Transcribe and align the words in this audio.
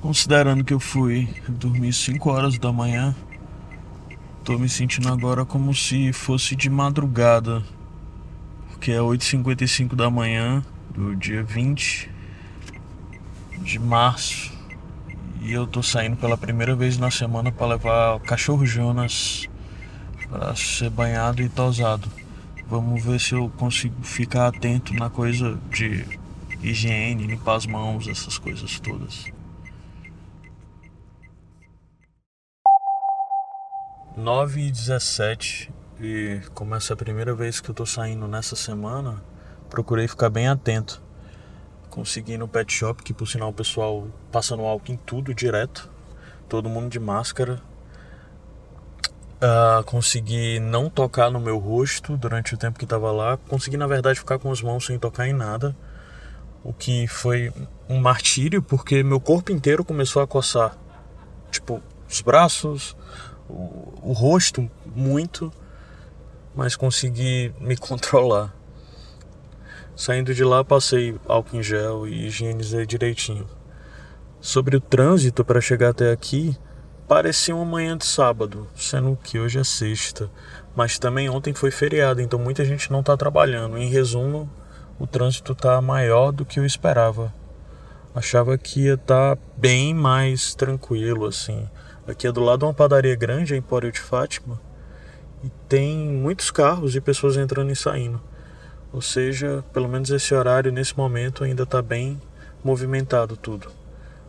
Considerando 0.00 0.62
que 0.62 0.74
eu 0.74 0.78
fui 0.78 1.28
dormir 1.48 1.92
5 1.92 2.30
horas 2.30 2.58
da 2.58 2.72
manhã, 2.72 3.14
tô 4.44 4.58
me 4.58 4.68
sentindo 4.68 5.12
agora 5.12 5.44
como 5.44 5.74
se 5.74 6.12
fosse 6.12 6.54
de 6.54 6.68
madrugada, 6.68 7.62
porque 8.68 8.92
é 8.92 8.98
8h55 8.98 9.94
da 9.94 10.10
manhã 10.10 10.62
do 10.90 11.16
dia 11.16 11.42
20 11.42 12.10
de 13.62 13.78
março 13.78 14.52
e 15.40 15.52
eu 15.52 15.66
tô 15.66 15.82
saindo 15.82 16.16
pela 16.16 16.36
primeira 16.36 16.76
vez 16.76 16.98
na 16.98 17.10
semana 17.10 17.50
para 17.50 17.66
levar 17.66 18.16
o 18.16 18.20
cachorro 18.20 18.66
Jonas 18.66 19.48
para 20.28 20.54
ser 20.54 20.90
banhado 20.90 21.42
e 21.42 21.48
tosado. 21.48 22.08
Vamos 22.68 23.02
ver 23.02 23.18
se 23.18 23.32
eu 23.32 23.48
consigo 23.56 24.02
ficar 24.02 24.48
atento 24.48 24.92
na 24.94 25.08
coisa 25.08 25.58
de 25.70 26.04
higiene, 26.62 27.26
limpar 27.26 27.56
as 27.56 27.66
mãos, 27.66 28.08
essas 28.08 28.38
coisas 28.38 28.78
todas. 28.78 29.35
9 34.16 34.62
e 34.62 34.70
17 34.70 35.70
e 36.00 36.40
como 36.54 36.74
essa 36.74 36.92
é 36.92 36.94
a 36.94 36.96
primeira 36.96 37.34
vez 37.34 37.60
que 37.60 37.70
eu 37.70 37.74
tô 37.74 37.84
saindo 37.84 38.26
nessa 38.26 38.56
semana, 38.56 39.22
procurei 39.68 40.08
ficar 40.08 40.30
bem 40.30 40.48
atento. 40.48 41.02
Consegui 41.90 42.38
no 42.38 42.48
pet 42.48 42.72
shop, 42.72 43.02
que 43.02 43.12
por 43.12 43.26
sinal 43.26 43.50
o 43.50 43.52
pessoal 43.52 44.08
passando 44.32 44.62
álcool 44.62 44.92
em 44.92 44.96
tudo 44.96 45.34
direto, 45.34 45.90
todo 46.48 46.68
mundo 46.68 46.88
de 46.88 46.98
máscara. 46.98 47.60
Uh, 49.36 49.84
consegui 49.84 50.58
não 50.60 50.88
tocar 50.88 51.30
no 51.30 51.38
meu 51.38 51.58
rosto 51.58 52.16
durante 52.16 52.54
o 52.54 52.58
tempo 52.58 52.78
que 52.78 52.86
tava 52.86 53.12
lá. 53.12 53.36
Consegui, 53.36 53.76
na 53.76 53.86
verdade, 53.86 54.18
ficar 54.18 54.38
com 54.38 54.50
as 54.50 54.62
mãos 54.62 54.86
sem 54.86 54.98
tocar 54.98 55.28
em 55.28 55.34
nada. 55.34 55.76
O 56.64 56.72
que 56.72 57.06
foi 57.06 57.52
um 57.86 57.98
martírio, 58.00 58.62
porque 58.62 59.02
meu 59.02 59.20
corpo 59.20 59.52
inteiro 59.52 59.84
começou 59.84 60.22
a 60.22 60.26
coçar. 60.26 60.76
Tipo, 61.50 61.82
os 62.08 62.22
braços, 62.22 62.96
o, 63.48 63.94
o 64.02 64.12
rosto 64.12 64.70
muito, 64.94 65.52
mas 66.54 66.76
consegui 66.76 67.52
me 67.60 67.76
controlar. 67.78 68.54
Saindo 69.94 70.34
de 70.34 70.44
lá, 70.44 70.62
passei 70.62 71.18
álcool 71.26 71.56
em 71.56 71.62
gel 71.62 72.06
e 72.06 72.26
higienizei 72.26 72.84
direitinho. 72.84 73.46
Sobre 74.40 74.76
o 74.76 74.80
trânsito 74.80 75.44
para 75.44 75.60
chegar 75.60 75.88
até 75.88 76.12
aqui, 76.12 76.56
parecia 77.08 77.56
uma 77.56 77.64
manhã 77.64 77.96
de 77.96 78.04
sábado, 78.04 78.68
sendo 78.76 79.16
que 79.16 79.38
hoje 79.38 79.58
é 79.58 79.64
sexta. 79.64 80.30
Mas 80.74 80.98
também 80.98 81.30
ontem 81.30 81.54
foi 81.54 81.70
feriado, 81.70 82.20
então 82.20 82.38
muita 82.38 82.64
gente 82.64 82.92
não 82.92 83.00
está 83.00 83.16
trabalhando. 83.16 83.78
Em 83.78 83.88
resumo, 83.88 84.50
o 84.98 85.06
trânsito 85.06 85.52
está 85.52 85.80
maior 85.80 86.30
do 86.30 86.44
que 86.44 86.60
eu 86.60 86.66
esperava. 86.66 87.32
Achava 88.14 88.56
que 88.58 88.82
ia 88.82 88.94
estar 88.94 89.36
tá 89.36 89.42
bem 89.56 89.94
mais 89.94 90.54
tranquilo, 90.54 91.26
assim. 91.26 91.66
Aqui 92.06 92.28
é 92.28 92.32
do 92.32 92.40
lado 92.40 92.64
uma 92.64 92.72
padaria 92.72 93.16
grande, 93.16 93.52
a 93.52 93.56
Empório 93.56 93.90
de 93.90 93.98
Fátima, 93.98 94.60
e 95.42 95.50
tem 95.68 96.06
muitos 96.06 96.52
carros 96.52 96.94
e 96.94 97.00
pessoas 97.00 97.36
entrando 97.36 97.72
e 97.72 97.76
saindo. 97.76 98.22
Ou 98.92 99.02
seja, 99.02 99.64
pelo 99.72 99.88
menos 99.88 100.10
esse 100.10 100.32
horário, 100.32 100.70
nesse 100.70 100.96
momento, 100.96 101.42
ainda 101.42 101.64
está 101.64 101.82
bem 101.82 102.22
movimentado 102.62 103.36
tudo. 103.36 103.72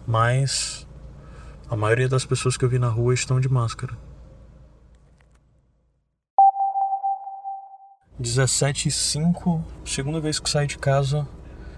Mas 0.07 0.87
a 1.69 1.75
maioria 1.75 2.09
das 2.09 2.25
pessoas 2.25 2.57
que 2.57 2.65
eu 2.65 2.69
vi 2.69 2.79
na 2.79 2.89
rua 2.89 3.13
estão 3.13 3.39
de 3.39 3.47
máscara. 3.47 3.95
17 8.19 8.87
e 8.87 8.91
5, 8.91 9.63
segunda 9.85 10.19
vez 10.19 10.39
que 10.39 10.49
saí 10.49 10.65
de 10.65 10.79
casa 10.79 11.27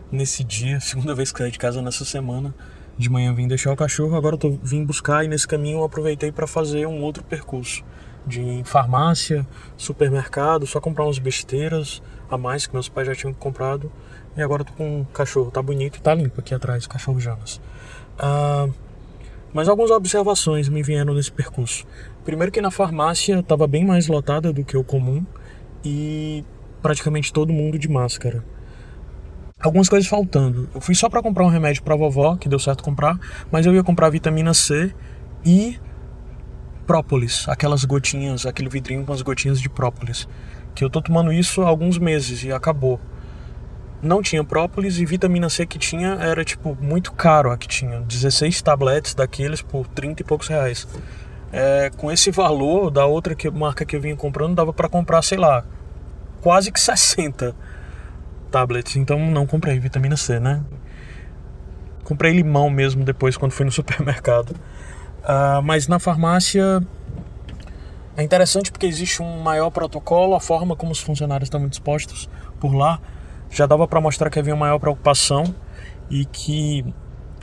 nesse 0.09 0.45
dia, 0.45 0.79
segunda 0.81 1.13
vez 1.13 1.33
que 1.33 1.39
saí 1.39 1.51
de 1.51 1.59
casa 1.59 1.81
nessa 1.81 2.05
semana 2.05 2.55
de 2.99 3.09
manhã 3.09 3.33
vim 3.33 3.47
deixar 3.47 3.71
o 3.71 3.77
cachorro, 3.77 4.17
agora 4.17 4.35
eu 4.35 4.37
tô, 4.37 4.49
vim 4.61 4.83
buscar 4.83 5.23
e 5.23 5.27
nesse 5.29 5.47
caminho 5.47 5.79
eu 5.79 5.83
aproveitei 5.85 6.33
para 6.33 6.45
fazer 6.45 6.85
um 6.85 7.01
outro 7.01 7.23
percurso 7.23 7.81
de 8.27 8.61
farmácia, 8.65 9.47
supermercado, 9.77 10.67
só 10.67 10.81
comprar 10.81 11.05
umas 11.05 11.17
besteiras 11.17 12.03
a 12.29 12.37
mais 12.37 12.67
que 12.67 12.73
meus 12.73 12.89
pais 12.89 13.07
já 13.07 13.15
tinham 13.15 13.33
comprado. 13.33 13.89
E 14.35 14.41
agora 14.41 14.63
eu 14.63 14.65
tô 14.65 14.73
com 14.73 14.99
um 14.99 15.05
cachorro, 15.05 15.49
tá 15.49 15.61
bonito 15.61 15.97
e 15.97 16.01
tá 16.01 16.13
limpo 16.13 16.41
aqui 16.41 16.53
atrás, 16.53 16.85
cachorro 16.87 17.21
Jonas. 17.21 17.61
Ah, 18.17 18.67
mas 19.53 19.69
algumas 19.69 19.91
observações 19.91 20.67
me 20.67 20.83
vieram 20.83 21.13
nesse 21.13 21.31
percurso. 21.31 21.85
Primeiro 22.25 22.51
que 22.51 22.59
na 22.59 22.69
farmácia 22.69 23.39
estava 23.39 23.65
bem 23.65 23.85
mais 23.85 24.07
lotada 24.07 24.51
do 24.51 24.65
que 24.65 24.75
o 24.75 24.83
comum 24.83 25.25
e 25.85 26.43
praticamente 26.81 27.31
todo 27.31 27.53
mundo 27.53 27.79
de 27.79 27.87
máscara 27.87 28.43
algumas 29.61 29.89
coisas 29.89 30.07
faltando. 30.07 30.69
Eu 30.73 30.81
fui 30.81 30.95
só 30.95 31.09
para 31.09 31.21
comprar 31.21 31.43
um 31.43 31.49
remédio 31.49 31.83
para 31.83 31.95
vovó, 31.95 32.35
que 32.37 32.47
deu 32.47 32.59
certo 32.59 32.83
comprar, 32.83 33.19
mas 33.51 33.65
eu 33.65 33.73
ia 33.73 33.83
comprar 33.83 34.09
vitamina 34.09 34.53
C 34.53 34.93
e 35.45 35.79
própolis, 36.87 37.47
aquelas 37.47 37.85
gotinhas, 37.85 38.45
aquele 38.45 38.69
vidrinho 38.69 39.05
com 39.05 39.13
as 39.13 39.21
gotinhas 39.21 39.61
de 39.61 39.69
própolis, 39.69 40.27
que 40.73 40.83
eu 40.83 40.89
tô 40.89 41.01
tomando 41.01 41.31
isso 41.31 41.61
há 41.61 41.67
alguns 41.67 41.97
meses 41.97 42.43
e 42.43 42.51
acabou. 42.51 42.99
Não 44.01 44.21
tinha 44.21 44.43
própolis 44.43 44.97
e 44.97 45.05
vitamina 45.05 45.49
C 45.49 45.65
que 45.65 45.77
tinha 45.77 46.13
era 46.21 46.43
tipo 46.45 46.77
muito 46.81 47.11
caro 47.11 47.51
a 47.51 47.57
que 47.57 47.67
tinha, 47.67 47.99
16 47.99 48.61
tabletes 48.61 49.13
daqueles 49.13 49.61
por 49.61 49.87
30 49.87 50.21
e 50.21 50.25
poucos 50.25 50.47
reais. 50.47 50.87
É, 51.51 51.91
com 51.97 52.11
esse 52.11 52.31
valor 52.31 52.89
da 52.89 53.05
outra 53.05 53.35
que, 53.35 53.49
marca 53.49 53.83
que 53.83 53.95
eu 53.95 54.01
vinha 54.01 54.15
comprando, 54.15 54.55
dava 54.55 54.71
para 54.71 54.87
comprar, 54.87 55.21
sei 55.21 55.37
lá, 55.37 55.65
quase 56.41 56.71
que 56.71 56.79
60 56.79 57.55
tablets, 58.49 58.95
então 58.95 59.19
não 59.19 59.45
comprei 59.45 59.79
vitamina 59.79 60.17
C, 60.17 60.39
né? 60.39 60.61
Comprei 62.03 62.33
limão 62.33 62.69
mesmo 62.69 63.03
depois 63.03 63.37
quando 63.37 63.51
fui 63.51 63.65
no 63.65 63.71
supermercado. 63.73 64.51
Uh, 64.51 65.61
mas 65.63 65.87
na 65.87 65.99
farmácia 65.99 66.81
é 68.17 68.23
interessante 68.23 68.71
porque 68.71 68.85
existe 68.85 69.21
um 69.21 69.41
maior 69.41 69.69
protocolo, 69.69 70.35
a 70.35 70.39
forma 70.39 70.75
como 70.75 70.91
os 70.91 70.99
funcionários 70.99 71.47
estão 71.47 71.67
dispostos 71.67 72.29
por 72.59 72.73
lá 72.73 72.99
já 73.49 73.65
dava 73.65 73.87
para 73.87 73.99
mostrar 73.99 74.29
que 74.29 74.39
havia 74.39 74.53
uma 74.53 74.65
maior 74.65 74.79
preocupação 74.79 75.43
e 76.09 76.25
que 76.25 76.85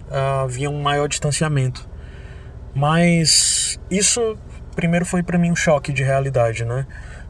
uh, 0.08 0.44
havia 0.44 0.70
um 0.70 0.80
maior 0.80 1.08
distanciamento. 1.08 1.88
Mas 2.74 3.80
isso 3.90 4.36
primeiro 4.74 5.04
foi 5.04 5.22
para 5.22 5.38
mim 5.38 5.50
um 5.50 5.56
choque 5.56 5.92
de 5.92 6.02
realidade, 6.02 6.64
né? 6.64 6.86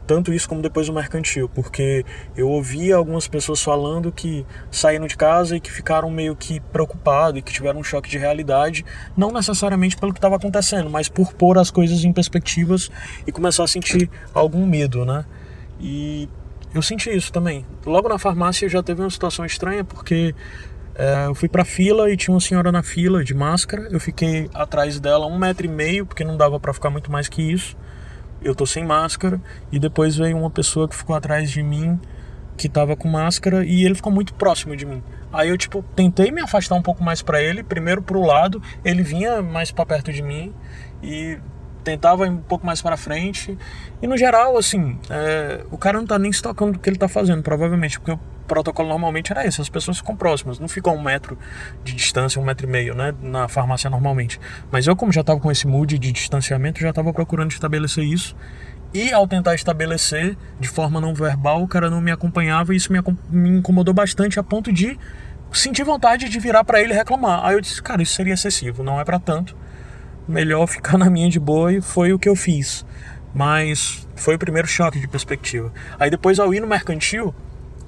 Tanto 0.06 0.33
isso 0.33 0.49
como 0.49 0.62
depois 0.62 0.89
o 0.89 0.93
mercantil, 0.93 1.49
porque 1.49 2.05
eu 2.37 2.49
ouvi 2.49 2.93
algumas 2.93 3.27
pessoas 3.27 3.61
falando 3.61 4.12
que 4.12 4.47
saíram 4.71 5.06
de 5.06 5.17
casa 5.17 5.56
e 5.56 5.61
que 5.61 5.71
ficaram 5.71 6.09
meio 6.11 6.37
que 6.37 6.61
preocupados 6.61 7.39
e 7.39 7.43
que 7.43 7.53
tiveram 7.53 7.81
um 7.81 7.84
choque 7.84 8.09
de 8.09 8.17
realidade, 8.17 8.84
não 9.17 9.33
necessariamente 9.33 9.97
pelo 9.97 10.12
que 10.12 10.19
estava 10.19 10.37
acontecendo, 10.37 10.89
mas 10.89 11.09
por 11.09 11.33
pôr 11.34 11.59
as 11.59 11.71
coisas 11.71 12.05
em 12.05 12.12
perspectivas 12.12 12.91
e 13.27 13.33
começar 13.33 13.65
a 13.65 13.69
sentir 13.69 14.09
algum 14.33 14.65
medo, 14.65 15.05
né? 15.05 15.25
E 15.81 16.28
eu 16.73 16.81
senti 16.83 17.11
isso 17.11 17.33
também. 17.33 17.67
Logo 17.84 18.09
na 18.09 18.19
farmácia 18.19 18.69
já 18.69 18.83
teve 18.83 19.00
uma 19.00 19.11
situação 19.11 19.44
estranha 19.44 19.84
porque 19.84 20.34
é, 20.94 21.27
eu 21.27 21.34
fui 21.34 21.49
pra 21.49 21.65
fila 21.65 22.11
e 22.11 22.17
tinha 22.17 22.33
uma 22.33 22.41
senhora 22.41 22.71
na 22.71 22.83
fila 22.83 23.25
de 23.25 23.34
máscara. 23.34 23.88
Eu 23.91 23.99
fiquei 23.99 24.49
atrás 24.55 25.00
dela 25.00 25.27
um 25.27 25.37
metro 25.37 25.67
e 25.67 25.69
meio, 25.69 26.06
porque 26.06 26.25
não 26.25 26.37
dava 26.37 26.61
para 26.61 26.73
ficar 26.73 26.91
muito 26.91 27.11
mais 27.11 27.28
que 27.28 27.43
isso 27.43 27.77
eu 28.47 28.55
tô 28.55 28.65
sem 28.65 28.84
máscara 28.84 29.41
e 29.73 29.79
depois 29.79 30.17
veio 30.17 30.37
uma 30.37 30.51
pessoa 30.51 30.89
que 30.89 30.95
ficou 30.95 31.15
atrás 31.17 31.51
de 31.51 31.62
mim 31.62 32.01
que 32.57 32.69
tava 32.69 32.97
com 32.97 33.09
máscara 33.09 33.65
e 33.65 33.84
ele 33.84 33.95
ficou 33.95 34.11
muito 34.11 34.33
próximo 34.34 34.75
de 34.75 34.87
mim. 34.87 35.03
Aí 35.33 35.49
eu 35.49 35.59
tipo 35.59 35.84
tentei 35.95 36.31
me 36.31 36.41
afastar 36.41 36.75
um 36.75 36.83
pouco 36.83 37.05
mais 37.05 37.21
para 37.21 37.43
ele, 37.43 37.62
primeiro 37.62 38.01
pro 38.01 38.23
lado, 38.23 38.62
ele 38.85 39.03
vinha 39.03 39.43
mais 39.43 39.71
para 39.71 39.85
perto 39.85 40.12
de 40.12 40.23
mim 40.23 40.55
e 41.03 41.39
tentava 41.85 42.27
ir 42.27 42.31
um 42.31 42.39
pouco 42.39 42.67
mais 42.67 42.81
para 42.81 42.97
frente. 42.97 43.56
E 44.01 44.06
no 44.06 44.17
geral, 44.17 44.56
assim, 44.56 44.99
é, 45.11 45.65
o 45.71 45.79
cara 45.79 45.99
não 45.99 46.06
tá 46.06 46.19
nem 46.19 46.33
se 46.33 46.43
tocando 46.43 46.73
do 46.73 46.79
que 46.79 46.89
ele 46.89 46.99
tá 46.99 47.09
fazendo, 47.09 47.43
provavelmente, 47.43 48.01
porque 48.01 48.12
o 48.12 48.21
protocolo 48.47 48.89
normalmente 48.89 49.33
era 49.33 49.47
esse, 49.47 49.61
as 49.61 49.69
pessoas 49.69 49.99
ficam 49.99 50.17
próximas, 50.17 50.59
não 50.59 50.69
ficam 50.69 50.95
um 50.95 51.03
metro 51.03 51.39
de 51.84 51.95
distância, 51.95 52.41
um 52.41 52.45
metro 52.45 52.67
e 52.67 52.71
meio, 52.71 52.95
né, 52.95 53.15
na 53.20 53.49
farmácia 53.49 53.91
normalmente. 53.91 54.41
Mas 54.70 54.87
eu, 54.87 54.97
como 54.97 55.12
já 55.12 55.23
tava 55.23 55.41
com 55.41 55.50
esse 55.50 55.67
mood 55.67 55.99
de 55.99 56.12
distanciamento, 56.12 56.81
já 56.81 56.93
tava 56.93 57.12
procurando 57.12 57.50
estabelecer 57.50 58.05
isso. 58.05 58.37
E 58.94 59.12
ao 59.12 59.26
tentar 59.26 59.55
estabelecer 59.55 60.37
de 60.59 60.69
forma 60.69 61.00
não 61.00 61.12
verbal, 61.12 61.62
o 61.62 61.69
cara 61.69 61.91
não 61.91 62.00
me 62.00 62.11
acompanhava 62.11 62.73
e 62.73 62.76
isso 62.76 62.93
me, 62.93 62.99
me 63.29 63.59
incomodou 63.59 63.93
bastante 63.93 64.38
a 64.38 64.43
ponto 64.43 64.73
de 64.73 64.99
sentir 65.53 65.85
vontade 65.85 66.29
de 66.29 66.38
virar 66.38 66.65
para 66.65 66.81
ele 66.81 66.94
reclamar. 66.94 67.44
Aí 67.44 67.55
eu 67.55 67.61
disse, 67.61 67.82
cara, 67.82 68.03
isso 68.03 68.15
seria 68.15 68.35
excessivo, 68.35 68.82
não 68.82 69.00
é 69.00 69.05
para 69.05 69.19
tanto 69.19 69.56
melhor 70.29 70.67
ficar 70.67 70.99
na 70.99 71.09
minha 71.09 71.29
de 71.29 71.38
boa 71.38 71.73
e 71.73 71.81
foi 71.81 72.12
o 72.12 72.19
que 72.19 72.29
eu 72.29 72.37
fiz. 72.37 72.85
Mas 73.35 74.09
foi 74.17 74.35
o 74.35 74.38
primeiro 74.38 74.67
choque 74.67 74.99
de 74.99 75.06
perspectiva. 75.06 75.73
Aí 75.99 76.11
depois 76.11 76.38
ao 76.38 76.53
ir 76.55 76.61
no 76.61 76.67
mercantil, 76.67 77.35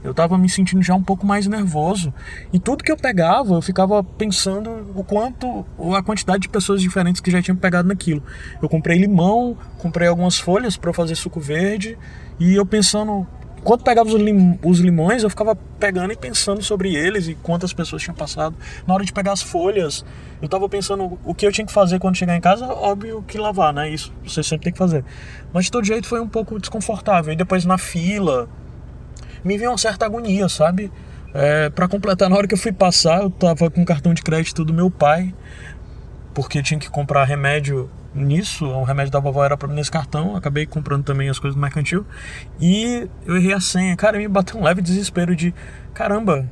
eu 0.02 0.14
tava 0.14 0.38
me 0.38 0.48
sentindo 0.48 0.82
já 0.82 0.94
um 0.94 1.02
pouco 1.02 1.26
mais 1.26 1.46
nervoso. 1.46 2.12
E 2.52 2.58
tudo 2.58 2.84
que 2.84 2.92
eu 2.92 2.96
pegava, 2.96 3.54
eu 3.54 3.62
ficava 3.62 4.02
pensando 4.02 4.92
o 4.94 5.02
quanto, 5.02 5.66
a 5.96 6.02
quantidade 6.02 6.42
de 6.42 6.48
pessoas 6.48 6.80
diferentes 6.80 7.20
que 7.20 7.30
já 7.30 7.42
tinham 7.42 7.56
pegado 7.56 7.88
naquilo. 7.88 8.22
Eu 8.62 8.68
comprei 8.68 8.98
limão, 8.98 9.56
comprei 9.78 10.08
algumas 10.08 10.38
folhas 10.38 10.76
para 10.76 10.92
fazer 10.92 11.14
suco 11.14 11.40
verde, 11.40 11.98
e 12.38 12.54
eu 12.54 12.64
pensando 12.64 13.26
enquanto 13.58 13.82
pegava 13.82 14.08
os, 14.08 14.14
lim, 14.14 14.58
os, 14.64 14.78
limões, 14.78 15.22
eu 15.22 15.30
ficava 15.30 15.54
pegando 15.54 16.12
e 16.12 16.16
pensando 16.16 16.62
sobre 16.62 16.94
eles 16.94 17.28
e 17.28 17.34
quantas 17.34 17.72
pessoas 17.72 18.00
tinham 18.02 18.14
passado. 18.14 18.56
Na 18.86 18.94
hora 18.94 19.04
de 19.04 19.12
pegar 19.12 19.32
as 19.32 19.42
folhas, 19.42 20.04
eu 20.40 20.48
tava 20.48 20.68
pensando 20.68 21.18
o 21.24 21.34
que 21.34 21.46
eu 21.46 21.52
tinha 21.52 21.66
que 21.66 21.72
fazer 21.72 21.98
quando 21.98 22.16
chegar 22.16 22.36
em 22.36 22.40
casa, 22.40 22.66
óbvio 22.66 23.22
que 23.26 23.36
lavar, 23.36 23.74
né? 23.74 23.90
Isso 23.90 24.12
você 24.24 24.42
sempre 24.42 24.64
tem 24.64 24.72
que 24.72 24.78
fazer. 24.78 25.04
Mas 25.52 25.66
de 25.66 25.72
todo 25.72 25.84
jeito 25.84 26.06
foi 26.06 26.20
um 26.20 26.28
pouco 26.28 26.58
desconfortável. 26.58 27.32
E 27.32 27.36
depois 27.36 27.64
na 27.64 27.76
fila, 27.76 28.48
me 29.44 29.56
veio 29.58 29.70
uma 29.70 29.78
certa 29.78 30.06
agonia, 30.06 30.48
sabe? 30.48 30.90
É, 31.34 31.68
para 31.70 31.86
completar, 31.86 32.28
na 32.28 32.36
hora 32.36 32.46
que 32.46 32.54
eu 32.54 32.58
fui 32.58 32.72
passar, 32.72 33.22
eu 33.22 33.30
tava 33.30 33.70
com 33.70 33.82
o 33.82 33.84
cartão 33.84 34.14
de 34.14 34.22
crédito 34.22 34.64
do 34.64 34.72
meu 34.72 34.90
pai, 34.90 35.34
porque 36.34 36.62
tinha 36.62 36.80
que 36.80 36.88
comprar 36.88 37.24
remédio 37.24 37.90
nisso, 38.14 38.66
o 38.66 38.84
remédio 38.84 39.12
da 39.12 39.20
vovó 39.20 39.44
era 39.44 39.56
nesse 39.68 39.90
cartão, 39.90 40.36
acabei 40.36 40.66
comprando 40.66 41.04
também 41.04 41.28
as 41.28 41.38
coisas 41.38 41.54
do 41.54 41.60
mercantil 41.60 42.06
e 42.60 43.08
eu 43.26 43.36
errei 43.36 43.52
a 43.52 43.60
senha. 43.60 43.96
Cara, 43.96 44.18
me 44.18 44.26
bateu 44.26 44.58
um 44.58 44.64
leve 44.64 44.80
desespero 44.80 45.36
de 45.36 45.54
caramba, 45.92 46.48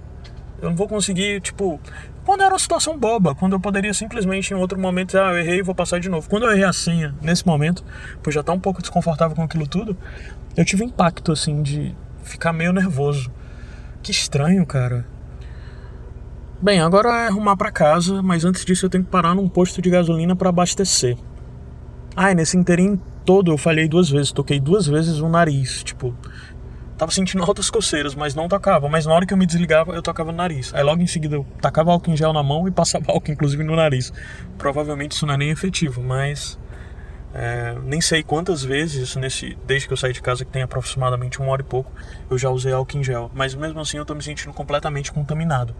eu 0.60 0.70
não 0.70 0.76
vou 0.76 0.88
conseguir, 0.88 1.40
tipo, 1.40 1.80
quando 2.24 2.42
era 2.42 2.52
uma 2.52 2.58
situação 2.58 2.98
boba, 2.98 3.34
quando 3.34 3.52
eu 3.52 3.60
poderia 3.60 3.94
simplesmente 3.94 4.52
em 4.52 4.56
outro 4.56 4.78
momento 4.78 5.16
ah, 5.18 5.32
eu 5.32 5.38
errei 5.38 5.62
vou 5.62 5.74
passar 5.74 6.00
de 6.00 6.08
novo. 6.08 6.28
Quando 6.28 6.44
eu 6.44 6.52
errei 6.52 6.64
a 6.64 6.72
senha, 6.72 7.14
nesse 7.22 7.46
momento, 7.46 7.84
pois 8.22 8.34
já 8.34 8.42
tá 8.42 8.52
um 8.52 8.60
pouco 8.60 8.80
desconfortável 8.80 9.36
com 9.36 9.42
aquilo 9.42 9.66
tudo, 9.66 9.96
eu 10.56 10.64
tive 10.64 10.82
um 10.82 10.86
impacto 10.86 11.32
assim 11.32 11.62
de 11.62 11.94
ficar 12.26 12.52
meio 12.52 12.72
nervoso. 12.72 13.30
Que 14.02 14.10
estranho, 14.10 14.64
cara. 14.66 15.06
Bem, 16.60 16.80
agora 16.80 17.08
é 17.08 17.26
arrumar 17.28 17.56
para 17.56 17.70
casa, 17.70 18.22
mas 18.22 18.44
antes 18.44 18.64
disso 18.64 18.86
eu 18.86 18.90
tenho 18.90 19.04
que 19.04 19.10
parar 19.10 19.34
num 19.34 19.48
posto 19.48 19.82
de 19.82 19.90
gasolina 19.90 20.34
para 20.34 20.48
abastecer. 20.48 21.16
Ah, 22.14 22.32
nesse 22.32 22.56
interim 22.56 23.00
todo 23.24 23.52
eu 23.52 23.58
falhei 23.58 23.86
duas 23.88 24.08
vezes, 24.08 24.32
toquei 24.32 24.58
duas 24.58 24.86
vezes 24.86 25.18
o 25.18 25.28
nariz, 25.28 25.82
tipo, 25.82 26.16
tava 26.96 27.12
sentindo 27.12 27.44
altas 27.44 27.68
coceiras, 27.68 28.14
mas 28.14 28.34
não 28.34 28.48
tocava. 28.48 28.88
Mas 28.88 29.04
na 29.04 29.12
hora 29.12 29.26
que 29.26 29.34
eu 29.34 29.36
me 29.36 29.44
desligava, 29.44 29.92
eu 29.92 30.02
tocava 30.02 30.32
no 30.32 30.38
nariz. 30.38 30.72
Aí 30.74 30.82
logo 30.82 31.02
em 31.02 31.06
seguida 31.06 31.36
eu 31.36 31.46
tacava 31.60 31.92
álcool 31.92 32.10
em 32.10 32.16
gel 32.16 32.32
na 32.32 32.42
mão 32.42 32.66
e 32.66 32.70
passava 32.70 33.12
álcool, 33.12 33.32
inclusive, 33.32 33.62
no 33.62 33.76
nariz. 33.76 34.12
Provavelmente 34.56 35.12
isso 35.12 35.26
não 35.26 35.34
é 35.34 35.36
nem 35.36 35.50
efetivo, 35.50 36.02
mas 36.02 36.58
é, 37.38 37.76
nem 37.84 38.00
sei 38.00 38.22
quantas 38.22 38.62
vezes 38.62 39.14
nesse, 39.16 39.58
desde 39.66 39.86
que 39.86 39.92
eu 39.92 39.96
saí 39.96 40.12
de 40.12 40.22
casa, 40.22 40.42
que 40.42 40.50
tem 40.50 40.62
aproximadamente 40.62 41.38
uma 41.38 41.50
hora 41.50 41.60
e 41.60 41.64
pouco, 41.64 41.92
eu 42.30 42.38
já 42.38 42.48
usei 42.48 42.72
álcool 42.72 42.96
em 42.96 43.04
gel. 43.04 43.30
Mas 43.34 43.54
mesmo 43.54 43.78
assim 43.78 43.98
eu 43.98 44.06
tô 44.06 44.14
me 44.14 44.22
sentindo 44.22 44.54
completamente 44.54 45.12
contaminado. 45.12 45.76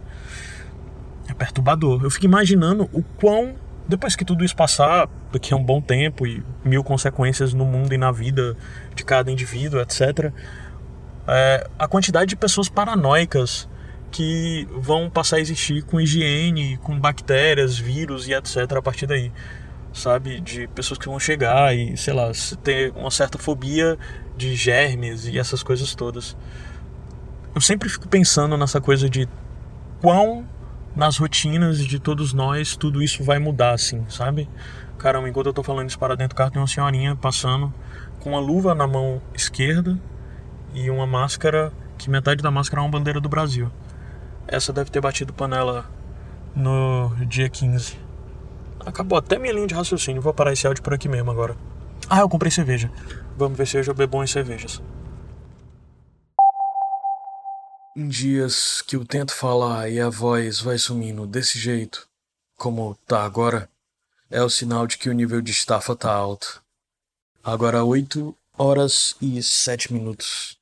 É 1.27 1.33
perturbador. 1.33 2.03
Eu 2.03 2.11
fico 2.11 2.25
imaginando 2.25 2.87
o 2.93 3.01
quão 3.01 3.55
depois 3.87 4.15
que 4.15 4.23
tudo 4.23 4.43
isso 4.43 4.55
passar, 4.55 5.09
daqui 5.31 5.51
a 5.51 5.57
um 5.57 5.63
bom 5.63 5.81
tempo 5.81 6.27
e 6.27 6.43
mil 6.63 6.83
consequências 6.83 7.53
no 7.53 7.65
mundo 7.65 7.91
e 7.93 7.97
na 7.97 8.11
vida 8.11 8.55
de 8.93 9.03
cada 9.03 9.31
indivíduo, 9.31 9.79
etc., 9.79 10.31
é, 11.27 11.67
a 11.77 11.87
quantidade 11.87 12.29
de 12.29 12.35
pessoas 12.35 12.69
paranoicas 12.69 13.67
que 14.11 14.67
vão 14.71 15.09
passar 15.09 15.37
a 15.37 15.39
existir 15.39 15.83
com 15.83 15.99
higiene, 15.99 16.77
com 16.77 16.97
bactérias, 16.99 17.77
vírus 17.77 18.27
e 18.27 18.33
etc. 18.33 18.73
a 18.77 18.81
partir 18.81 19.07
daí. 19.07 19.31
Sabe? 19.97 20.39
De 20.39 20.67
pessoas 20.67 20.99
que 20.99 21.07
vão 21.07 21.19
chegar 21.19 21.75
e, 21.75 21.97
sei 21.97 22.13
lá, 22.13 22.31
ter 22.63 22.93
uma 22.95 23.09
certa 23.09 23.39
fobia 23.39 23.97
de 24.37 24.55
germes 24.55 25.25
e 25.25 25.39
essas 25.39 25.63
coisas 25.63 25.95
todas. 25.95 26.37
Eu 27.55 27.61
sempre 27.61 27.89
fico 27.89 28.07
pensando 28.07 28.55
nessa 28.55 28.79
coisa 28.79 29.09
de 29.09 29.27
quão 29.99 30.47
nas 30.95 31.17
rotinas 31.17 31.79
de 31.79 31.99
todos 31.99 32.31
nós, 32.33 32.75
tudo 32.75 33.01
isso 33.01 33.23
vai 33.23 33.39
mudar, 33.39 33.71
assim, 33.73 34.05
sabe? 34.07 34.47
Caramba, 34.99 35.27
enquanto 35.27 35.47
eu 35.47 35.53
tô 35.53 35.63
falando 35.63 35.89
isso 35.89 35.97
para 35.97 36.15
dentro 36.15 36.35
do 36.35 36.37
carro, 36.37 36.51
tem 36.51 36.61
uma 36.61 36.67
senhorinha 36.67 37.15
passando 37.15 37.73
com 38.19 38.31
uma 38.31 38.39
luva 38.39 38.75
na 38.75 38.87
mão 38.87 39.21
esquerda 39.33 39.97
e 40.73 40.89
uma 40.89 41.07
máscara, 41.07 41.71
que 41.97 42.09
metade 42.09 42.43
da 42.43 42.51
máscara 42.51 42.81
é 42.81 42.83
uma 42.83 42.91
bandeira 42.91 43.19
do 43.19 43.29
Brasil. 43.29 43.71
Essa 44.47 44.71
deve 44.71 44.91
ter 44.91 45.01
batido 45.01 45.33
panela 45.33 45.85
no 46.55 47.15
dia 47.27 47.49
15. 47.49 48.06
Acabou 48.87 49.17
até 49.17 49.37
minha 49.37 49.51
linha 49.51 49.67
de 49.67 49.73
raciocínio, 49.73 50.21
vou 50.21 50.33
parar 50.33 50.53
esse 50.53 50.65
áudio 50.65 50.81
por 50.81 50.93
aqui 50.93 51.09
mesmo 51.09 51.29
agora. 51.29 51.57
Ah, 52.09 52.21
eu 52.21 52.29
comprei 52.29 52.49
cerveja. 52.49 52.89
Vamos 53.35 53.57
ver 53.57 53.67
se 53.67 53.77
hoje 53.77 53.91
eu 53.91 53.93
bebo 53.93 54.23
em 54.23 54.27
cervejas. 54.27 54.81
Em 57.97 58.07
dias 58.07 58.81
que 58.81 58.95
eu 58.95 59.03
tento 59.03 59.35
falar 59.35 59.89
e 59.89 59.99
a 59.99 60.07
voz 60.07 60.61
vai 60.61 60.77
sumindo 60.77 61.27
desse 61.27 61.59
jeito, 61.59 62.07
como 62.55 62.95
tá 63.05 63.25
agora, 63.25 63.69
é 64.31 64.41
o 64.41 64.49
sinal 64.49 64.87
de 64.87 64.97
que 64.97 65.09
o 65.09 65.13
nível 65.13 65.41
de 65.41 65.51
estafa 65.51 65.93
tá 65.93 66.13
alto. 66.13 66.63
Agora 67.43 67.83
8 67.83 68.33
horas 68.57 69.17
e 69.21 69.43
7 69.43 69.91
minutos. 69.91 70.57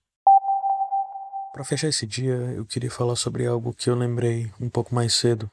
Para 1.54 1.63
fechar 1.63 1.89
esse 1.89 2.07
dia, 2.07 2.33
eu 2.33 2.66
queria 2.66 2.89
falar 2.89 3.16
sobre 3.16 3.45
algo 3.45 3.72
que 3.72 3.88
eu 3.88 3.95
lembrei 3.95 4.51
um 4.60 4.68
pouco 4.68 4.95
mais 4.95 5.13
cedo. 5.13 5.48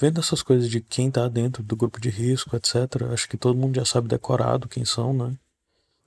Vendo 0.00 0.18
essas 0.18 0.42
coisas 0.42 0.70
de 0.70 0.80
quem 0.80 1.10
tá 1.10 1.28
dentro 1.28 1.62
do 1.62 1.76
grupo 1.76 2.00
de 2.00 2.08
risco, 2.08 2.56
etc., 2.56 3.02
acho 3.12 3.28
que 3.28 3.36
todo 3.36 3.58
mundo 3.58 3.76
já 3.76 3.84
sabe 3.84 4.08
decorado 4.08 4.68
quem 4.68 4.84
são, 4.84 5.12
né? 5.12 5.36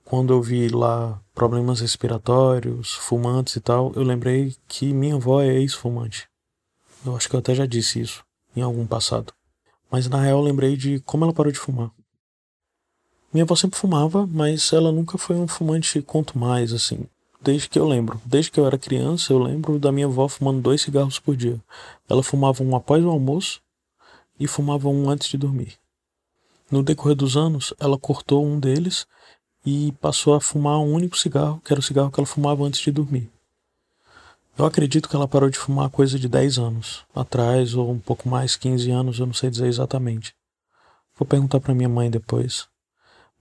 quando 0.04 0.32
eu 0.32 0.42
vi 0.42 0.68
lá 0.68 1.20
problemas 1.34 1.80
respiratórios, 1.80 2.92
fumantes 2.92 3.56
e 3.56 3.60
tal, 3.60 3.92
eu 3.96 4.02
lembrei 4.02 4.54
que 4.68 4.92
minha 4.92 5.14
avó 5.14 5.40
é 5.40 5.54
ex-fumante. 5.54 6.28
Eu 7.04 7.16
acho 7.16 7.28
que 7.28 7.34
eu 7.34 7.40
até 7.40 7.54
já 7.54 7.66
disse 7.66 8.00
isso 8.00 8.22
em 8.54 8.60
algum 8.60 8.86
passado. 8.86 9.32
Mas 9.90 10.08
na 10.08 10.20
real 10.20 10.38
eu 10.38 10.44
lembrei 10.44 10.76
de 10.76 11.00
como 11.00 11.24
ela 11.24 11.32
parou 11.32 11.50
de 11.50 11.58
fumar. 11.58 11.90
Minha 13.32 13.44
avó 13.44 13.56
sempre 13.56 13.78
fumava, 13.78 14.26
mas 14.26 14.72
ela 14.72 14.92
nunca 14.92 15.18
foi 15.18 15.36
um 15.36 15.48
fumante 15.48 16.00
quanto 16.02 16.38
mais, 16.38 16.72
assim. 16.72 17.06
Desde 17.40 17.68
que 17.68 17.78
eu 17.78 17.86
lembro. 17.88 18.20
Desde 18.24 18.50
que 18.50 18.60
eu 18.60 18.66
era 18.66 18.78
criança, 18.78 19.32
eu 19.32 19.38
lembro 19.38 19.78
da 19.78 19.90
minha 19.90 20.06
avó 20.06 20.28
fumando 20.28 20.60
dois 20.60 20.82
cigarros 20.82 21.18
por 21.18 21.34
dia. 21.34 21.60
Ela 22.08 22.22
fumava 22.22 22.62
um 22.62 22.76
após 22.76 23.04
o 23.04 23.10
almoço 23.10 23.60
e 24.38 24.46
fumava 24.46 24.88
um 24.88 25.08
antes 25.08 25.28
de 25.28 25.38
dormir. 25.38 25.74
No 26.70 26.82
decorrer 26.82 27.16
dos 27.16 27.36
anos, 27.36 27.72
ela 27.78 27.98
cortou 27.98 28.44
um 28.44 28.58
deles 28.58 29.06
e 29.64 29.92
passou 30.00 30.34
a 30.34 30.40
fumar 30.40 30.78
um 30.78 30.92
único 30.92 31.16
cigarro, 31.16 31.60
que 31.64 31.72
era 31.72 31.80
o 31.80 31.82
cigarro 31.82 32.10
que 32.10 32.20
ela 32.20 32.26
fumava 32.26 32.64
antes 32.64 32.80
de 32.80 32.90
dormir. 32.90 33.30
Eu 34.56 34.64
acredito 34.64 35.08
que 35.08 35.16
ela 35.16 35.26
parou 35.26 35.50
de 35.50 35.58
fumar 35.58 35.90
coisa 35.90 36.18
de 36.18 36.28
10 36.28 36.58
anos 36.58 37.04
atrás, 37.14 37.74
ou 37.74 37.90
um 37.90 37.98
pouco 37.98 38.28
mais, 38.28 38.54
15 38.54 38.90
anos, 38.90 39.18
eu 39.18 39.26
não 39.26 39.34
sei 39.34 39.50
dizer 39.50 39.66
exatamente. 39.66 40.34
Vou 41.18 41.26
perguntar 41.26 41.60
para 41.60 41.74
minha 41.74 41.88
mãe 41.88 42.10
depois. 42.10 42.66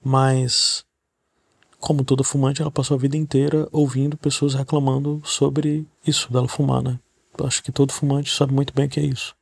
Mas, 0.03 0.83
como 1.79 2.03
toda 2.03 2.23
fumante, 2.23 2.61
ela 2.61 2.71
passou 2.71 2.95
a 2.95 2.99
vida 2.99 3.15
inteira 3.15 3.67
ouvindo 3.71 4.17
pessoas 4.17 4.53
reclamando 4.53 5.21
sobre 5.23 5.85
isso, 6.05 6.31
dela 6.31 6.47
fumar, 6.47 6.81
né? 6.81 6.99
Acho 7.43 7.63
que 7.63 7.71
todo 7.71 7.93
fumante 7.93 8.33
sabe 8.33 8.53
muito 8.53 8.73
bem 8.73 8.85
o 8.85 8.89
que 8.89 8.99
é 8.99 9.03
isso. 9.03 9.35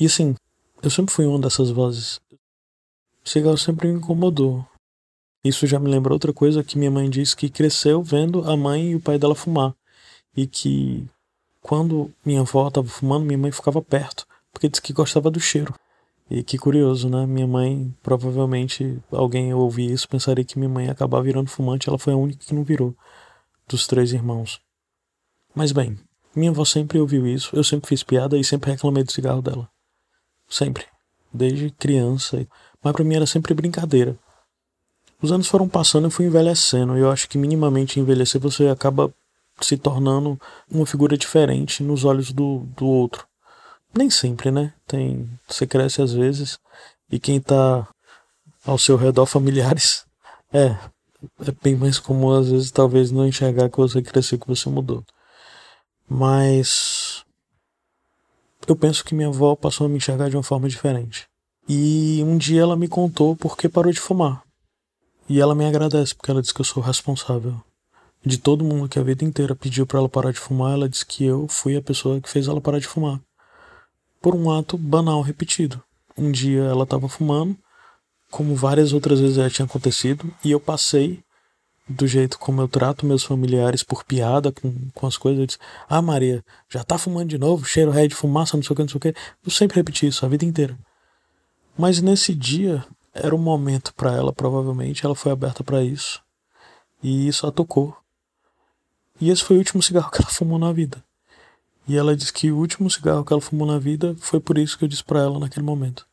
E 0.00 0.06
assim, 0.06 0.34
eu 0.82 0.88
sempre 0.88 1.12
fui 1.12 1.26
uma 1.26 1.38
dessas 1.38 1.68
vozes. 1.68 2.22
O 3.22 3.28
cigarro 3.28 3.58
sempre 3.58 3.86
me 3.86 3.98
incomodou. 3.98 4.66
Isso 5.44 5.66
já 5.66 5.78
me 5.78 5.90
lembra 5.90 6.14
outra 6.14 6.32
coisa 6.32 6.64
que 6.64 6.78
minha 6.78 6.90
mãe 6.90 7.10
disse 7.10 7.36
que 7.36 7.50
cresceu 7.50 8.02
vendo 8.02 8.50
a 8.50 8.56
mãe 8.56 8.92
e 8.92 8.96
o 8.96 9.00
pai 9.00 9.18
dela 9.18 9.34
fumar. 9.34 9.74
E 10.34 10.46
que 10.46 11.06
quando 11.60 12.10
minha 12.24 12.40
avó 12.40 12.68
estava 12.68 12.88
fumando, 12.88 13.26
minha 13.26 13.36
mãe 13.36 13.52
ficava 13.52 13.82
perto, 13.82 14.26
porque 14.50 14.70
disse 14.70 14.80
que 14.80 14.94
gostava 14.94 15.30
do 15.30 15.38
cheiro. 15.38 15.74
E 16.30 16.42
que 16.42 16.56
curioso, 16.56 17.10
né? 17.10 17.26
Minha 17.26 17.46
mãe, 17.46 17.94
provavelmente, 18.02 18.98
alguém 19.12 19.52
ouvir 19.52 19.90
isso 19.90 20.08
pensaria 20.08 20.44
que 20.44 20.58
minha 20.58 20.70
mãe 20.70 20.86
ia 20.86 20.92
acabar 20.92 21.20
virando 21.20 21.50
fumante, 21.50 21.90
ela 21.90 21.98
foi 21.98 22.14
a 22.14 22.16
única 22.16 22.42
que 22.42 22.54
não 22.54 22.64
virou, 22.64 22.96
dos 23.68 23.86
três 23.86 24.14
irmãos. 24.14 24.62
Mas 25.54 25.72
bem, 25.72 25.98
minha 26.34 26.50
avó 26.50 26.64
sempre 26.64 26.98
ouviu 26.98 27.26
isso, 27.26 27.54
eu 27.54 27.62
sempre 27.62 27.88
fiz 27.88 28.02
piada 28.02 28.38
e 28.38 28.44
sempre 28.44 28.70
reclamei 28.70 29.04
do 29.04 29.12
cigarro 29.12 29.42
dela. 29.42 29.68
Sempre. 30.50 30.84
Desde 31.32 31.70
criança. 31.70 32.46
Mas 32.82 32.92
para 32.92 33.04
mim 33.04 33.14
era 33.14 33.26
sempre 33.26 33.54
brincadeira. 33.54 34.18
Os 35.22 35.30
anos 35.30 35.46
foram 35.46 35.68
passando 35.68 36.08
e 36.08 36.10
fui 36.10 36.26
envelhecendo. 36.26 36.96
E 36.96 37.00
eu 37.00 37.10
acho 37.10 37.28
que 37.28 37.38
minimamente 37.38 38.00
envelhecer 38.00 38.40
você 38.40 38.68
acaba 38.68 39.14
se 39.60 39.76
tornando 39.76 40.40
uma 40.70 40.86
figura 40.86 41.16
diferente 41.16 41.82
nos 41.82 42.04
olhos 42.04 42.32
do, 42.32 42.66
do 42.76 42.86
outro. 42.86 43.26
Nem 43.94 44.08
sempre, 44.08 44.50
né? 44.50 44.72
Tem, 44.86 45.28
você 45.46 45.66
cresce 45.66 46.00
às 46.00 46.12
vezes 46.12 46.58
e 47.10 47.18
quem 47.18 47.40
tá 47.40 47.86
ao 48.64 48.78
seu 48.78 48.96
redor, 48.96 49.26
familiares, 49.26 50.06
é, 50.52 50.76
é 51.46 51.52
bem 51.62 51.76
mais 51.76 51.98
comum 51.98 52.30
às 52.30 52.50
vezes 52.50 52.70
talvez 52.70 53.10
não 53.10 53.26
enxergar 53.26 53.68
que 53.68 53.76
você 53.76 54.00
cresceu, 54.00 54.38
que 54.38 54.46
você 54.46 54.68
mudou. 54.68 55.04
Mas 56.08 57.24
eu 58.70 58.76
penso 58.76 59.04
que 59.04 59.14
minha 59.14 59.28
avó 59.28 59.54
passou 59.54 59.86
a 59.86 59.88
me 59.88 59.96
enxergar 59.96 60.28
de 60.28 60.36
uma 60.36 60.42
forma 60.42 60.68
diferente. 60.68 61.26
E 61.68 62.22
um 62.24 62.36
dia 62.36 62.62
ela 62.62 62.76
me 62.76 62.88
contou 62.88 63.36
por 63.36 63.56
que 63.56 63.68
parou 63.68 63.92
de 63.92 64.00
fumar. 64.00 64.42
E 65.28 65.40
ela 65.40 65.54
me 65.54 65.64
agradece 65.64 66.14
porque 66.14 66.30
ela 66.30 66.42
diz 66.42 66.52
que 66.52 66.60
eu 66.60 66.64
sou 66.64 66.82
responsável. 66.82 67.60
De 68.24 68.36
todo 68.36 68.64
mundo 68.64 68.88
que 68.88 68.98
a 68.98 69.02
vida 69.02 69.24
inteira 69.24 69.54
pediu 69.54 69.86
para 69.86 69.98
ela 69.98 70.08
parar 70.08 70.32
de 70.32 70.38
fumar, 70.38 70.72
ela 70.72 70.88
diz 70.88 71.02
que 71.02 71.24
eu 71.24 71.46
fui 71.48 71.76
a 71.76 71.82
pessoa 71.82 72.20
que 72.20 72.28
fez 72.28 72.48
ela 72.48 72.60
parar 72.60 72.78
de 72.78 72.86
fumar. 72.86 73.20
Por 74.20 74.34
um 74.34 74.50
ato 74.50 74.76
banal 74.76 75.22
repetido. 75.22 75.82
Um 76.16 76.30
dia 76.30 76.62
ela 76.64 76.84
estava 76.84 77.08
fumando, 77.08 77.56
como 78.30 78.54
várias 78.54 78.92
outras 78.92 79.20
vezes 79.20 79.36
já 79.36 79.48
tinha 79.48 79.64
acontecido, 79.64 80.30
e 80.44 80.50
eu 80.50 80.60
passei 80.60 81.22
do 81.90 82.06
jeito 82.06 82.38
como 82.38 82.60
eu 82.60 82.68
trato 82.68 83.04
meus 83.04 83.24
familiares 83.24 83.82
por 83.82 84.04
piada 84.04 84.52
com, 84.52 84.72
com 84.94 85.06
as 85.06 85.16
coisas. 85.16 85.40
Eu 85.40 85.46
disse, 85.46 85.58
ah, 85.88 86.00
Maria, 86.00 86.44
já 86.68 86.84
tá 86.84 86.96
fumando 86.96 87.28
de 87.28 87.38
novo, 87.38 87.64
cheiro 87.64 87.90
ré 87.90 88.06
de 88.06 88.14
fumaça, 88.14 88.56
não 88.56 88.62
sei 88.62 88.72
o 88.72 88.76
que, 88.76 88.82
não 88.82 88.88
sei 88.88 88.96
o 88.96 89.00
que. 89.00 89.14
Eu 89.44 89.50
sempre 89.50 89.76
repeti 89.76 90.06
isso 90.06 90.24
a 90.24 90.28
vida 90.28 90.44
inteira. 90.44 90.78
Mas 91.76 92.00
nesse 92.00 92.34
dia 92.34 92.84
era 93.12 93.34
um 93.34 93.38
momento 93.38 93.92
para 93.94 94.14
ela, 94.14 94.32
provavelmente, 94.32 95.04
ela 95.04 95.16
foi 95.16 95.32
aberta 95.32 95.64
para 95.64 95.82
isso. 95.82 96.22
E 97.02 97.26
isso 97.26 97.46
a 97.46 97.50
tocou. 97.50 97.96
E 99.20 99.30
esse 99.30 99.42
foi 99.42 99.56
o 99.56 99.58
último 99.58 99.82
cigarro 99.82 100.10
que 100.10 100.22
ela 100.22 100.30
fumou 100.30 100.58
na 100.58 100.72
vida. 100.72 101.02
E 101.88 101.96
ela 101.96 102.14
disse 102.14 102.32
que 102.32 102.52
o 102.52 102.56
último 102.56 102.88
cigarro 102.88 103.24
que 103.24 103.32
ela 103.32 103.42
fumou 103.42 103.66
na 103.66 103.78
vida 103.78 104.14
foi 104.20 104.38
por 104.38 104.56
isso 104.58 104.78
que 104.78 104.84
eu 104.84 104.88
disse 104.88 105.02
para 105.02 105.20
ela 105.20 105.40
naquele 105.40 105.66
momento. 105.66 106.06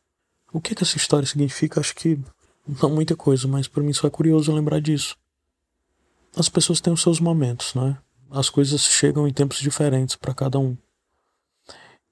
O 0.52 0.60
que, 0.60 0.74
que 0.74 0.82
essa 0.82 0.96
história 0.96 1.26
significa? 1.26 1.78
Acho 1.78 1.94
que 1.94 2.18
não 2.82 2.90
muita 2.90 3.14
coisa, 3.14 3.46
mas 3.46 3.68
para 3.68 3.82
mim 3.82 3.92
só 3.92 4.08
é 4.08 4.10
curioso 4.10 4.52
lembrar 4.52 4.80
disso 4.80 5.16
as 6.38 6.48
pessoas 6.48 6.80
têm 6.80 6.92
os 6.92 7.02
seus 7.02 7.18
momentos, 7.18 7.74
né? 7.74 7.98
As 8.30 8.48
coisas 8.48 8.82
chegam 8.82 9.26
em 9.26 9.32
tempos 9.32 9.58
diferentes 9.58 10.14
para 10.14 10.34
cada 10.34 10.58
um. 10.58 10.76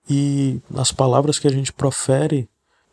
E 0.09 0.61
as 0.75 0.91
palavras 0.91 1.39
que 1.39 1.47
a 1.47 1.51
gente 1.51 1.73
profere, 1.73 2.49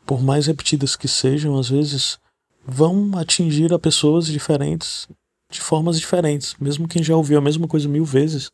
por 0.06 0.22
mais 0.22 0.48
repetidas 0.48 0.96
que 0.96 1.08
sejam, 1.08 1.58
às 1.58 1.70
vezes 1.70 2.20
vão 2.66 3.18
atingir 3.18 3.74
a 3.74 3.80
pessoas 3.80 4.28
diferentes 4.28 5.08
de 5.50 5.62
formas 5.62 6.00
diferentes. 6.00 6.56
Mesmo 6.60 6.88
quem 6.88 7.04
já 7.04 7.16
ouviu 7.16 7.38
a 7.38 7.42
mesma 7.42 7.68
coisa 7.68 7.88
mil 7.88 8.06
vezes, 8.06 8.52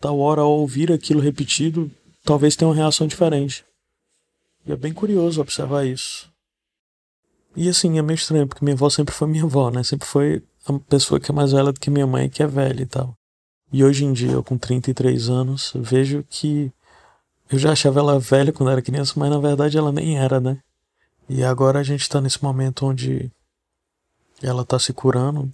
tal 0.00 0.18
hora 0.18 0.42
ao 0.42 0.50
ouvir 0.50 0.92
aquilo 0.92 1.20
repetido, 1.20 1.90
talvez 2.22 2.54
tenha 2.56 2.68
uma 2.68 2.74
reação 2.74 3.06
diferente. 3.06 3.64
E 4.64 4.72
é 4.72 4.76
bem 4.76 4.92
curioso 4.92 5.40
observar 5.40 5.86
isso. 5.86 6.30
E 7.54 7.68
assim, 7.68 7.98
é 7.98 8.02
meio 8.02 8.16
estranho, 8.16 8.46
porque 8.46 8.64
minha 8.64 8.74
avó 8.74 8.90
sempre 8.90 9.14
foi 9.14 9.26
minha 9.28 9.44
avó, 9.44 9.70
né? 9.70 9.82
Sempre 9.82 10.06
foi 10.06 10.42
a 10.66 10.78
pessoa 10.80 11.20
que 11.20 11.30
é 11.30 11.34
mais 11.34 11.52
velha 11.52 11.72
do 11.72 11.80
que 11.80 11.90
minha 11.90 12.06
mãe, 12.06 12.28
que 12.28 12.42
é 12.42 12.46
velha 12.46 12.82
e 12.82 12.86
tal. 12.86 13.16
E 13.72 13.84
hoje 13.84 14.04
em 14.04 14.12
dia, 14.12 14.32
eu 14.32 14.42
com 14.42 14.56
33 14.56 15.28
anos, 15.28 15.72
vejo 15.74 16.24
que 16.28 16.72
eu 17.50 17.58
já 17.58 17.72
achava 17.72 18.00
ela 18.00 18.18
velha 18.18 18.52
quando 18.52 18.70
era 18.70 18.82
criança, 18.82 19.14
mas 19.16 19.30
na 19.30 19.38
verdade 19.38 19.78
ela 19.78 19.92
nem 19.92 20.18
era, 20.18 20.40
né? 20.40 20.60
E 21.28 21.44
agora 21.44 21.80
a 21.80 21.82
gente 21.82 22.08
tá 22.08 22.20
nesse 22.20 22.42
momento 22.42 22.86
onde 22.86 23.30
ela 24.42 24.64
tá 24.64 24.78
se 24.78 24.92
curando, 24.92 25.52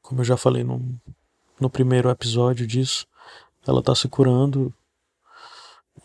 como 0.00 0.20
eu 0.20 0.24
já 0.24 0.36
falei 0.36 0.64
no, 0.64 0.80
no 1.60 1.70
primeiro 1.70 2.10
episódio 2.10 2.66
disso, 2.66 3.06
ela 3.66 3.82
tá 3.82 3.94
se 3.94 4.08
curando 4.08 4.72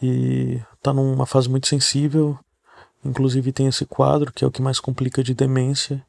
e 0.01 0.62
tá 0.82 0.94
numa 0.94 1.25
fase 1.25 1.50
muito 1.50 1.67
sensível. 1.67 2.38
Inclusive 3.03 3.51
tem 3.51 3.67
esse 3.67 3.86
quadro 3.86 4.32
que 4.32 4.44
é 4.44 4.48
o 4.48 4.51
que 4.51 4.62
mais 4.62 4.79
complica 4.79 5.24
de 5.24 5.34
demência, 5.34 6.06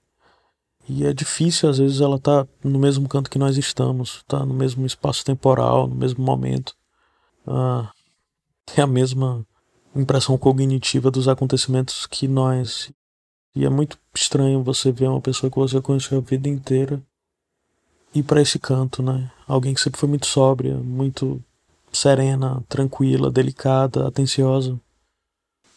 e 0.88 1.04
é 1.04 1.12
difícil, 1.12 1.68
às 1.68 1.78
vezes, 1.78 2.00
ela 2.00 2.18
tá 2.18 2.46
no 2.64 2.78
mesmo 2.78 3.08
canto 3.08 3.30
que 3.30 3.38
nós 3.38 3.56
estamos, 3.58 4.22
tá 4.26 4.44
no 4.44 4.54
mesmo 4.54 4.86
espaço 4.86 5.24
temporal, 5.24 5.86
no 5.86 5.94
mesmo 5.94 6.24
momento. 6.24 6.74
Ah, 7.46 7.92
tem 8.64 8.82
a 8.82 8.86
mesma 8.86 9.46
impressão 9.94 10.38
cognitiva 10.38 11.10
dos 11.10 11.28
acontecimentos 11.28 12.06
que 12.06 12.26
nós. 12.26 12.90
E 13.54 13.64
é 13.64 13.68
muito 13.68 13.98
estranho 14.14 14.62
você 14.62 14.90
ver 14.90 15.08
uma 15.08 15.20
pessoa 15.20 15.50
que 15.50 15.58
você 15.58 15.80
conheceu 15.80 16.18
a 16.18 16.20
vida 16.20 16.48
inteira 16.48 17.02
ir 18.14 18.22
para 18.22 18.40
esse 18.40 18.58
canto, 18.58 19.02
né? 19.02 19.30
Alguém 19.46 19.74
que 19.74 19.80
sempre 19.80 20.00
foi 20.00 20.08
muito 20.08 20.26
sóbria, 20.26 20.76
muito 20.76 21.42
serena, 21.92 22.62
tranquila, 22.68 23.30
delicada, 23.30 24.06
atenciosa. 24.06 24.78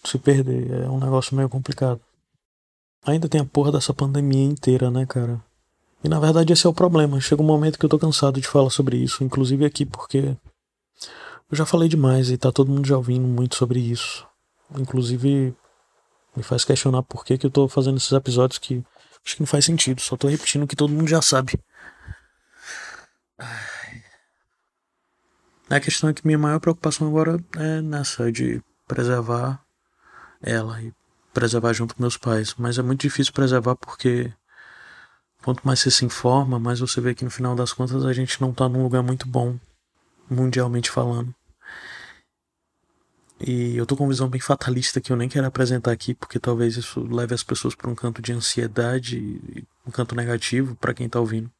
Se 0.03 0.18
perder 0.18 0.72
é 0.84 0.89
um 0.89 1.00
negócio 1.00 1.36
meio 1.36 1.50
complicado. 1.50 2.01
Ainda 3.05 3.27
tem 3.27 3.41
a 3.41 3.46
porra 3.46 3.72
dessa 3.72 3.93
pandemia 3.93 4.43
inteira, 4.43 4.91
né, 4.91 5.05
cara? 5.05 5.41
E 6.03 6.10
na 6.10 6.20
verdade 6.20 6.53
esse 6.53 6.65
é 6.65 6.70
o 6.70 6.74
problema. 6.74 7.20
Chega 7.20 7.41
um 7.41 7.46
momento 7.46 7.77
que 7.77 7.86
eu 7.86 7.89
tô 7.89 7.98
cansado 7.98 8.39
de 8.39 8.48
falar 8.48 8.70
sobre 8.70 8.98
isso, 8.98 9.24
inclusive 9.24 9.65
aqui 9.65 9.86
porque 9.86 10.36
eu 11.51 11.58
já 11.58 11.65
falei 11.65 11.89
demais 11.89 12.29
e 12.29 12.38
tá 12.38 12.51
todo 12.51 12.72
mundo 12.72 12.88
já 12.88 12.98
ouvindo 12.98 13.27
muito 13.27 13.55
sobre 13.55 13.79
isso. 13.79 14.25
Inclusive 14.77 15.55
me 16.36 16.43
faz 16.43 16.63
questionar 16.63 17.03
por 17.03 17.25
que, 17.25 17.38
que 17.38 17.46
eu 17.46 17.51
tô 17.51 17.67
fazendo 17.67 17.98
esses 17.98 18.12
episódios 18.12 18.58
que 18.58 18.84
acho 19.25 19.36
que 19.36 19.41
não 19.41 19.48
faz 19.48 19.65
sentido, 19.65 20.01
só 20.01 20.15
tô 20.15 20.27
repetindo 20.27 20.63
o 20.63 20.67
que 20.67 20.75
todo 20.75 20.93
mundo 20.93 21.08
já 21.08 21.22
sabe. 21.22 21.53
A 25.70 25.79
questão 25.79 26.10
é 26.10 26.13
que 26.13 26.25
minha 26.25 26.38
maior 26.38 26.60
preocupação 26.60 27.08
agora 27.08 27.38
é 27.55 27.81
nessa 27.81 28.31
de 28.31 28.62
preservar 28.88 29.63
ela 30.41 30.81
e 30.81 30.93
preservar 31.33 31.73
junto 31.73 31.95
com 31.95 32.01
meus 32.03 32.17
pais, 32.17 32.55
mas 32.57 32.77
é 32.77 32.81
muito 32.81 33.01
difícil 33.01 33.33
preservar 33.33 33.75
porque 33.75 34.31
quanto 35.43 35.65
mais 35.65 35.79
você 35.79 35.91
se 35.91 36.05
informa, 36.05 36.59
mais 36.59 36.79
você 36.79 37.01
vê 37.01 37.15
que 37.15 37.23
no 37.25 37.31
final 37.31 37.55
das 37.55 37.73
contas 37.73 38.05
a 38.05 38.13
gente 38.13 38.39
não 38.41 38.51
está 38.51 38.67
num 38.69 38.83
lugar 38.83 39.01
muito 39.01 39.27
bom, 39.27 39.59
mundialmente 40.29 40.89
falando. 40.89 41.33
E 43.39 43.75
eu 43.75 43.88
tô 43.88 43.97
com 43.97 44.03
uma 44.03 44.09
visão 44.09 44.29
bem 44.29 44.39
fatalista 44.39 45.01
que 45.01 45.11
eu 45.11 45.15
nem 45.15 45.27
quero 45.27 45.47
apresentar 45.47 45.91
aqui, 45.91 46.13
porque 46.13 46.39
talvez 46.39 46.77
isso 46.77 47.01
leve 47.01 47.33
as 47.33 47.41
pessoas 47.41 47.73
para 47.73 47.89
um 47.89 47.95
canto 47.95 48.21
de 48.21 48.31
ansiedade, 48.31 49.65
um 49.85 49.89
canto 49.89 50.13
negativo 50.15 50.75
para 50.75 50.93
quem 50.93 51.09
tá 51.09 51.19
ouvindo. 51.19 51.51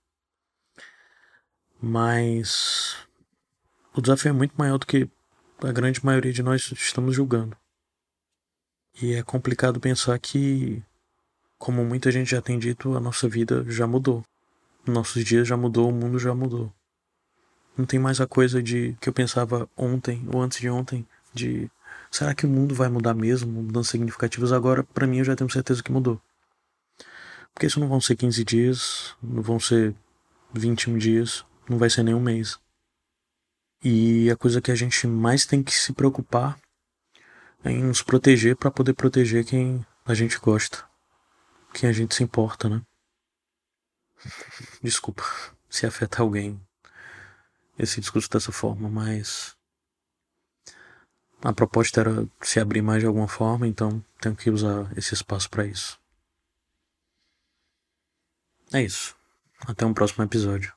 Mas 1.82 2.96
o 3.96 4.02
desafio 4.02 4.30
é 4.30 4.34
muito 4.34 4.54
maior 4.56 4.78
do 4.78 4.86
que 4.86 5.10
a 5.64 5.72
grande 5.72 6.06
maioria 6.06 6.32
de 6.32 6.44
nós 6.44 6.72
estamos 6.72 7.16
julgando. 7.16 7.58
E 9.00 9.14
é 9.14 9.24
complicado 9.24 9.80
pensar 9.80 10.18
que, 10.20 10.82
como 11.58 11.86
muita 11.86 12.12
gente 12.12 12.32
já 12.32 12.42
tem 12.42 12.58
dito, 12.58 12.96
a 12.96 13.00
nossa 13.00 13.28
vida 13.30 13.64
já 13.68 13.86
mudou. 13.88 14.24
Nossos 14.86 15.24
dias 15.24 15.48
já 15.48 15.56
mudou, 15.56 15.90
o 15.90 15.94
mundo 15.94 16.18
já 16.18 16.34
mudou. 16.34 16.74
Não 17.78 17.86
tem 17.86 18.00
mais 18.00 18.20
a 18.20 18.28
coisa 18.28 18.62
de 18.62 18.96
que 19.00 19.08
eu 19.08 19.14
pensava 19.14 19.70
ontem 19.78 20.28
ou 20.34 20.42
antes 20.42 20.60
de 20.60 20.70
ontem 20.70 21.08
de 21.34 21.70
será 22.10 22.36
que 22.36 22.46
o 22.46 22.50
mundo 22.50 22.76
vai 22.76 22.90
mudar 22.90 23.14
mesmo, 23.14 23.64
mudanças 23.64 23.92
significativas 23.92 24.52
agora, 24.52 24.84
para 24.84 25.08
mim 25.08 25.20
eu 25.20 25.26
já 25.26 25.36
tenho 25.36 25.50
certeza 25.50 25.82
que 25.82 25.92
mudou. 25.92 26.22
Porque 27.54 27.68
isso 27.68 27.80
não 27.80 27.88
vão 27.88 28.02
ser 28.02 28.16
15 28.16 28.44
dias, 28.44 29.16
não 29.22 29.42
vão 29.42 29.60
ser 29.60 29.96
21 30.54 30.98
dias, 30.98 31.46
não 31.70 31.78
vai 31.78 31.90
ser 31.90 32.04
nem 32.04 32.14
um 32.14 32.20
mês. 32.20 32.60
E 33.84 34.30
a 34.30 34.36
coisa 34.36 34.62
que 34.62 34.72
a 34.72 34.76
gente 34.76 35.08
mais 35.08 35.46
tem 35.46 35.64
que 35.64 35.74
se 35.74 35.94
preocupar 35.94 36.60
em 37.64 37.84
nos 37.84 38.02
proteger 38.02 38.56
para 38.56 38.72
poder 38.72 38.94
proteger 38.94 39.46
quem 39.46 39.86
a 40.06 40.14
gente 40.14 40.38
gosta, 40.40 40.84
quem 41.74 41.90
a 41.90 41.94
gente 41.94 42.16
se 42.16 42.24
importa, 42.24 42.70
né? 42.70 42.82
Desculpa 44.82 45.24
se 45.70 45.86
afeta 45.86 46.22
alguém 46.22 46.60
esse 47.78 48.00
discurso 48.00 48.30
dessa 48.30 48.52
forma, 48.52 48.90
mas 48.90 49.56
a 51.44 51.54
proposta 51.54 52.02
era 52.02 52.28
se 52.42 52.60
abrir 52.60 52.82
mais 52.82 53.02
de 53.02 53.08
alguma 53.08 53.28
forma, 53.28 53.68
então 53.68 54.04
tenho 54.20 54.36
que 54.36 54.50
usar 54.50 54.92
esse 54.96 55.14
espaço 55.14 55.50
para 55.50 55.66
isso. 55.66 56.00
É 58.72 58.82
isso. 58.82 59.16
Até 59.66 59.86
um 59.86 59.94
próximo 59.94 60.24
episódio. 60.24 60.74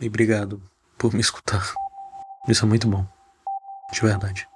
E 0.00 0.06
obrigado 0.06 0.62
por 0.96 1.12
me 1.12 1.20
escutar. 1.20 1.74
Isso 2.48 2.64
é 2.64 2.68
muito 2.68 2.88
bom. 2.88 3.06
De 3.92 4.00
verdade. 4.00 4.51